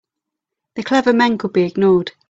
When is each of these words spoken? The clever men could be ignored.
The 0.77 0.81
clever 0.83 1.13
men 1.13 1.37
could 1.37 1.53
be 1.53 1.61
ignored. 1.61 2.13